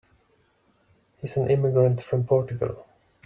He's 1.21 1.37
an 1.37 1.51
immigrant 1.51 2.01
from 2.01 2.23
Portugal. 2.25 2.87